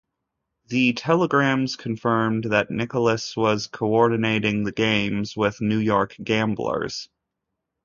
The 0.65 0.93
telegrams 0.93 1.75
confirmed 1.75 2.45
that 2.45 2.71
Nichols 2.71 3.37
was 3.37 3.67
coordinating 3.67 4.63
the 4.63 4.71
games 4.71 5.37
with 5.37 5.61
New 5.61 5.77
York 5.77 6.15
gamblers. 6.23 7.07